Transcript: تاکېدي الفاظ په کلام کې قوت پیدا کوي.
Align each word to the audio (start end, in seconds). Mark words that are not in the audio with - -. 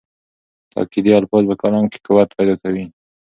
تاکېدي 0.73 1.11
الفاظ 1.19 1.43
په 1.49 1.55
کلام 1.61 1.85
کې 1.91 1.99
قوت 2.05 2.29
پیدا 2.37 2.55
کوي. 2.61 2.85